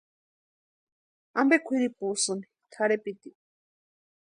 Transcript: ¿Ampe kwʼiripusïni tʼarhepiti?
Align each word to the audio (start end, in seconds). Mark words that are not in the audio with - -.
¿Ampe 1.39 1.55
kwʼiripusïni 1.65 2.45
tʼarhepiti? 2.71 3.29